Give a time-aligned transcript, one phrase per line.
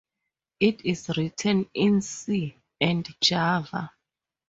[0.59, 3.91] It is written in C and Java.